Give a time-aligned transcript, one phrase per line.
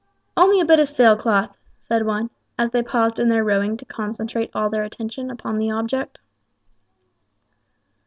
[0.35, 3.85] "Only a bit of sail cloth," said one, as they paused in their rowing to
[3.85, 6.17] concentrate all their attention upon the object.